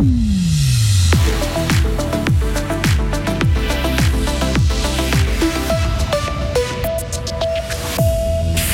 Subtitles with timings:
[0.00, 0.37] Mm-hmm.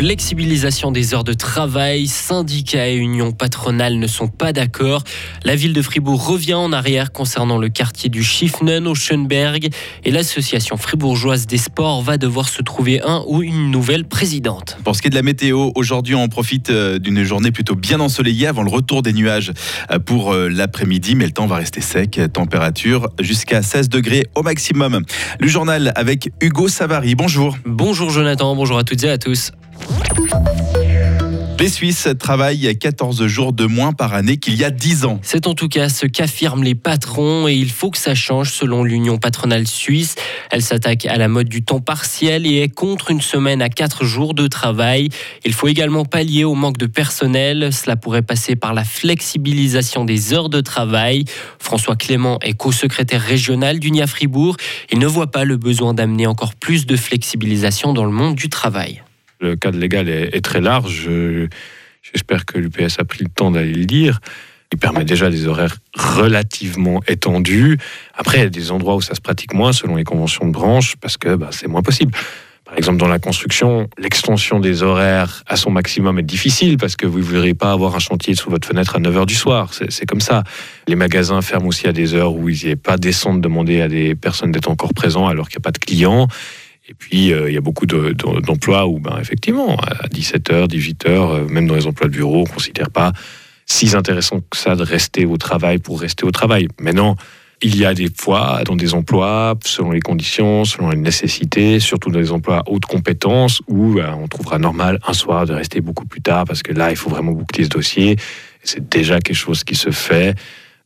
[0.00, 5.04] Flexibilisation des heures de travail, syndicats et unions patronales ne sont pas d'accord.
[5.44, 9.68] La ville de Fribourg revient en arrière concernant le quartier du Schiffnen au Schönberg
[10.04, 14.78] et l'association fribourgeoise des sports va devoir se trouver un ou une nouvelle présidente.
[14.84, 18.00] Pour ce qui est de la météo, aujourd'hui on profite euh, d'une journée plutôt bien
[18.00, 19.52] ensoleillée avant le retour des nuages
[19.90, 24.42] euh, pour euh, l'après-midi, mais le temps va rester sec, température jusqu'à 16 degrés au
[24.42, 25.02] maximum.
[25.40, 27.58] Le journal avec Hugo Savary, bonjour.
[27.66, 29.52] Bonjour Jonathan, bonjour à toutes et à tous.
[31.60, 35.20] Les Suisses travaillent 14 jours de moins par année qu'il y a 10 ans.
[35.22, 38.82] C'est en tout cas ce qu'affirment les patrons et il faut que ça change selon
[38.82, 40.14] l'Union patronale suisse.
[40.50, 44.06] Elle s'attaque à la mode du temps partiel et est contre une semaine à 4
[44.06, 45.10] jours de travail.
[45.44, 47.74] Il faut également pallier au manque de personnel.
[47.74, 51.26] Cela pourrait passer par la flexibilisation des heures de travail.
[51.58, 54.56] François Clément est co-secrétaire régional d'Unia Fribourg.
[54.90, 58.48] Il ne voit pas le besoin d'amener encore plus de flexibilisation dans le monde du
[58.48, 59.02] travail.
[59.40, 61.08] Le cadre légal est, très large.
[62.02, 64.20] J'espère que l'UPS a pris le temps d'aller le lire.
[64.72, 67.78] Il permet déjà des horaires relativement étendus.
[68.14, 70.52] Après, il y a des endroits où ça se pratique moins selon les conventions de
[70.52, 72.12] branche parce que bah, c'est moins possible.
[72.70, 77.04] Par exemple, dans la construction, l'extension des horaires à son maximum est difficile parce que
[77.04, 79.72] vous ne voudriez pas avoir un chantier sous votre fenêtre à 9h du soir.
[79.88, 80.44] C'est comme ça.
[80.86, 83.88] Les magasins ferment aussi à des heures où il a pas décent de demander à
[83.88, 86.28] des personnes d'être encore présents alors qu'il n'y a pas de clients.
[86.90, 91.44] Et puis, euh, il y a beaucoup d'emplois où, ben, effectivement, à 17h, 18h, euh,
[91.48, 93.12] même dans les emplois de bureau, on ne considère pas
[93.64, 96.66] si intéressant que ça de rester au travail pour rester au travail.
[96.80, 97.14] Maintenant,
[97.62, 102.10] il y a des fois dans des emplois, selon les conditions, selon les nécessités, surtout
[102.10, 106.06] dans des emplois haute compétence, où ben, on trouvera normal un soir de rester beaucoup
[106.06, 108.16] plus tard, parce que là, il faut vraiment boucler ce dossier.
[108.64, 110.36] C'est déjà quelque chose qui se fait.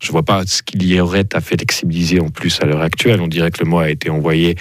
[0.00, 3.22] Je ne vois pas ce qu'il y aurait à flexibiliser en plus à l'heure actuelle.
[3.22, 4.56] On dirait que le mot a été envoyé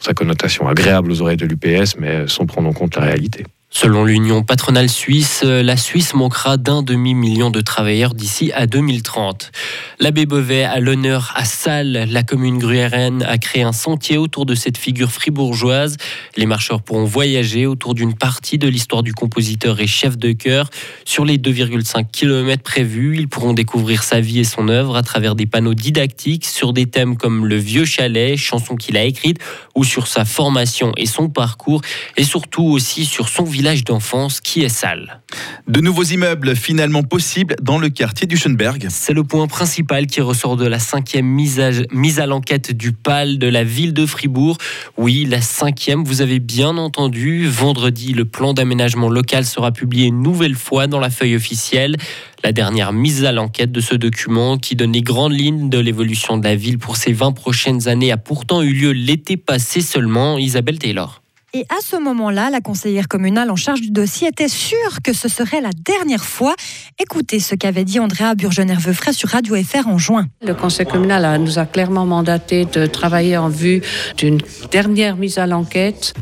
[0.00, 3.44] sa connotation agréable aux oreilles de l'UPS, mais sans prendre en compte la réalité.
[3.72, 9.52] Selon l'Union patronale suisse, la Suisse manquera d'un demi-million de travailleurs d'ici à 2030.
[10.00, 12.08] L'abbé Beauvais a l'honneur à Salles.
[12.10, 15.98] La commune gruyérienne a créé un sentier autour de cette figure fribourgeoise.
[16.36, 20.68] Les marcheurs pourront voyager autour d'une partie de l'histoire du compositeur et chef de chœur.
[21.04, 25.36] Sur les 2,5 km prévus, ils pourront découvrir sa vie et son œuvre à travers
[25.36, 29.38] des panneaux didactiques sur des thèmes comme le vieux chalet, chanson qu'il a écrite,
[29.76, 31.82] ou sur sa formation et son parcours,
[32.16, 35.20] et surtout aussi sur son village village d'enfance qui est sale.
[35.68, 38.86] De nouveaux immeubles finalement possibles dans le quartier du Schönberg.
[38.88, 42.92] C'est le point principal qui ressort de la cinquième mise à, mise à l'enquête du
[42.92, 44.56] PAL de la ville de Fribourg.
[44.96, 47.46] Oui, la cinquième, vous avez bien entendu.
[47.48, 51.96] Vendredi, le plan d'aménagement local sera publié une nouvelle fois dans la feuille officielle.
[52.42, 56.38] La dernière mise à l'enquête de ce document qui donne les grandes lignes de l'évolution
[56.38, 60.38] de la ville pour ces 20 prochaines années a pourtant eu lieu l'été passé seulement.
[60.38, 61.20] Isabelle Taylor.
[61.52, 65.28] Et à ce moment-là, la conseillère communale en charge du dossier était sûre que ce
[65.28, 66.54] serait la dernière fois.
[67.00, 70.26] Écoutez ce qu'avait dit Andrea Burgener-Veufray sur Radio FR en juin.
[70.42, 73.82] Le conseil communal nous a clairement mandaté de travailler en vue
[74.16, 74.38] d'une
[74.70, 76.14] dernière mise à l'enquête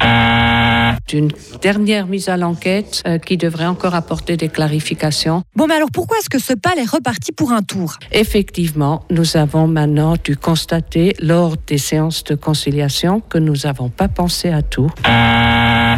[1.07, 5.43] d'une dernière mise à l'enquête euh, qui devrait encore apporter des clarifications.
[5.57, 7.97] Bon, mais alors pourquoi est-ce que ce PAL est reparti pour un tour?
[8.13, 14.09] Effectivement, nous avons maintenant dû constater lors des séances de conciliation que nous n'avons pas
[14.09, 14.91] pensé à tout.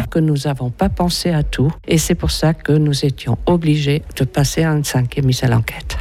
[0.09, 1.71] Que nous n'avons pas pensé à tout.
[1.87, 5.47] Et c'est pour ça que nous étions obligés de passer à une cinquième mise à
[5.47, 5.97] l'enquête.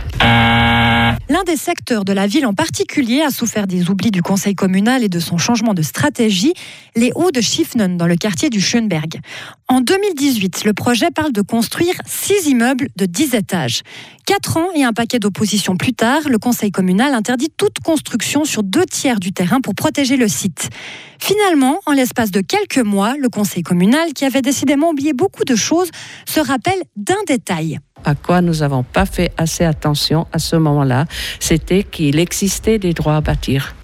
[1.28, 5.04] L'un des secteurs de la ville en particulier a souffert des oublis du conseil communal
[5.04, 6.54] et de son changement de stratégie,
[6.96, 9.20] les hauts de Schiffnen dans le quartier du Schönberg.
[9.68, 13.82] En 2018, le projet parle de construire six immeubles de 10 étages.
[14.26, 18.62] Quatre ans et un paquet d'opposition plus tard, le conseil communal interdit toute construction sur
[18.62, 20.70] deux tiers du terrain pour protéger le site.
[21.20, 25.54] Finalement, en l'espace de quelques mois, le conseil communal, qui avait décidément oublié beaucoup de
[25.54, 25.90] choses,
[26.26, 31.04] se rappelle d'un détail à quoi nous n'avons pas fait assez attention à ce moment-là,
[31.38, 33.74] c'était qu'il existait des droits à bâtir.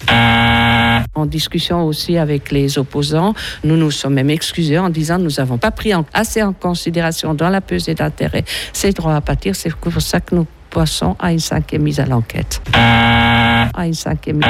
[1.15, 3.35] En discussion aussi avec les opposants,
[3.65, 7.51] nous nous sommes même excusés en disant nous n'avons pas pris assez en considération dans
[7.51, 9.57] la pesée d'intérêt ces droits à bâtir.
[9.57, 12.61] C'est pour ça que nous passons à une cinquième mise à l'enquête.
[12.73, 14.41] À une cinquième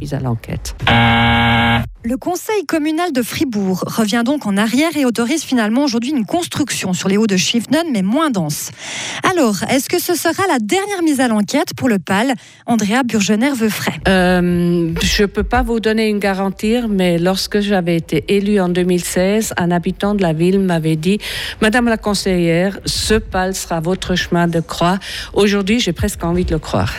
[0.00, 0.74] mise à l'enquête.
[2.08, 6.92] Le conseil communal de Fribourg revient donc en arrière et autorise finalement aujourd'hui une construction
[6.92, 8.70] sur les hauts de Schiffnen, mais moins dense.
[9.28, 12.34] Alors, est-ce que ce sera la dernière mise à l'enquête pour le PAL?
[12.66, 13.94] Andrea Burgener-Veufray.
[14.06, 18.68] Euh, je ne peux pas vous donner une garantie, mais lorsque j'avais été élue en
[18.68, 21.18] 2016, un habitant de la ville m'avait dit
[21.60, 25.00] Madame la conseillère, ce PAL sera votre chemin de croix.
[25.34, 26.92] Aujourd'hui, j'ai presque envie de le croire.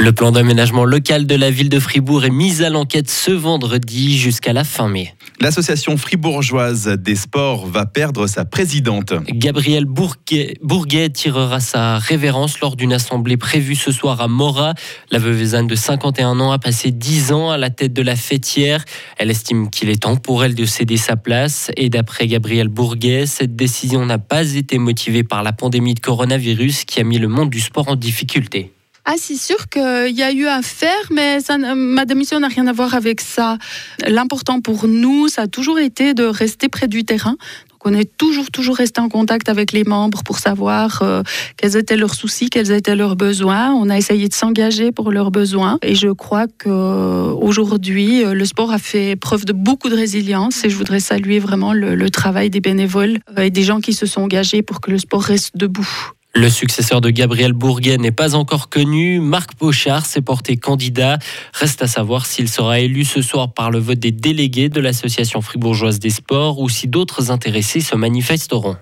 [0.00, 4.18] Le plan d'aménagement local de la ville de Fribourg est mis à l'enquête ce vendredi
[4.18, 5.12] jusqu'à la fin mai.
[5.42, 9.12] L'association fribourgeoise des sports va perdre sa présidente.
[9.28, 14.72] Gabriel Bourguet, Bourguet tirera sa révérence lors d'une assemblée prévue ce soir à Mora.
[15.10, 18.86] La veuve de 51 ans a passé 10 ans à la tête de la fêtière.
[19.18, 21.70] Elle estime qu'il est temps pour elle de céder sa place.
[21.76, 26.86] Et d'après Gabriel Bourguet, cette décision n'a pas été motivée par la pandémie de coronavirus
[26.86, 28.72] qui a mis le monde du sport en difficulté.
[29.04, 32.66] Ah, c'est sûr qu'il y a eu à faire, mais ça, ma démission n'a rien
[32.66, 33.58] à voir avec ça.
[34.06, 37.36] L'important pour nous, ça a toujours été de rester près du terrain.
[37.70, 41.22] Donc on est toujours, toujours resté en contact avec les membres pour savoir euh,
[41.56, 43.72] quels étaient leurs soucis, quels étaient leurs besoins.
[43.72, 45.78] On a essayé de s'engager pour leurs besoins.
[45.82, 50.62] Et je crois qu'aujourd'hui, euh, le sport a fait preuve de beaucoup de résilience.
[50.64, 54.04] Et je voudrais saluer vraiment le, travail des bénévoles euh, et des gens qui se
[54.04, 56.12] sont engagés pour que le sport reste debout.
[56.32, 59.18] Le successeur de Gabriel Bourguet n'est pas encore connu.
[59.18, 61.18] Marc Pochard s'est porté candidat.
[61.52, 65.40] Reste à savoir s'il sera élu ce soir par le vote des délégués de l'Association
[65.40, 68.76] fribourgeoise des sports ou si d'autres intéressés se manifesteront.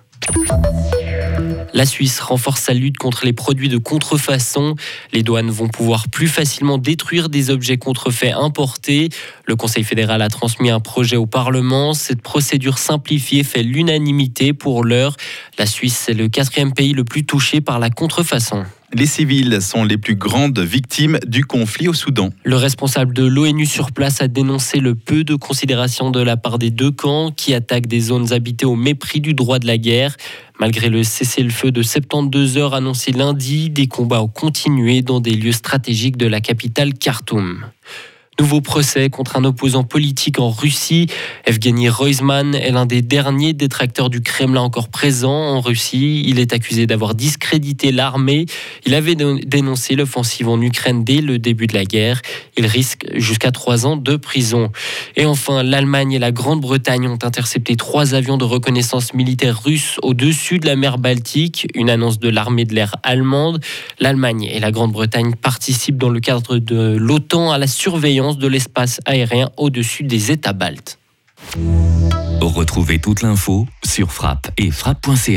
[1.75, 4.75] La Suisse renforce sa lutte contre les produits de contrefaçon.
[5.13, 9.11] Les douanes vont pouvoir plus facilement détruire des objets contrefaits importés.
[9.45, 11.95] Le Conseil fédéral a transmis un projet au Parlement.
[11.95, 15.17] Cette procédure simplifiée fait l'unanimité pour l'heure.
[15.59, 18.65] La Suisse est le quatrième pays le plus touché par la contrefaçon.
[18.95, 22.31] Les civils sont les plus grandes victimes du conflit au Soudan.
[22.43, 26.59] Le responsable de l'ONU sur place a dénoncé le peu de considération de la part
[26.59, 30.17] des deux camps qui attaquent des zones habitées au mépris du droit de la guerre.
[30.59, 35.53] Malgré le cessez-le-feu de 72 heures annoncé lundi, des combats ont continué dans des lieux
[35.53, 37.67] stratégiques de la capitale Khartoum.
[38.41, 41.09] Nouveau procès contre un opposant politique en Russie.
[41.45, 46.23] Evgeny Roizman est l'un des derniers détracteurs du Kremlin encore présent en Russie.
[46.25, 48.47] Il est accusé d'avoir discrédité l'armée.
[48.87, 52.23] Il avait dénoncé l'offensive en Ukraine dès le début de la guerre.
[52.57, 54.71] Il risque jusqu'à trois ans de prison.
[55.17, 60.61] Et enfin, l'Allemagne et la Grande-Bretagne ont intercepté trois avions de reconnaissance militaire russes au-dessus
[60.61, 61.67] de la mer Baltique.
[61.75, 63.59] Une annonce de l'armée de l'air allemande.
[63.99, 67.67] L'Allemagne et la Grande-Bretagne participent dans le cadre de l'OTAN à la
[68.37, 70.99] de l'espace aérien au-dessus des États baltes.
[72.41, 75.29] Retrouvez toute l'info sur frappe et frappe.ch.